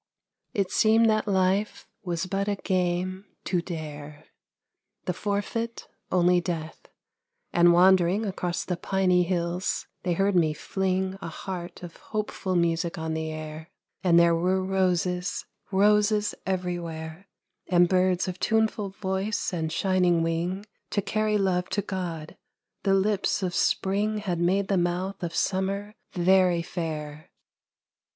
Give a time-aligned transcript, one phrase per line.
[0.55, 4.25] It seemed that life was but a game to dare,
[5.05, 6.87] The forfeit only death,
[7.53, 12.97] and wandering Across the piney hills they heard me fling A heart of hopeful music
[12.97, 13.69] on the air, 6 5 F TO IRENE
[14.11, 17.27] And there were roses, roses everywhere,
[17.67, 22.37] And birds of tuneful voice and shining wing To carry love to God,
[22.81, 27.29] the lips of spring Had made the mouth of summer very fair.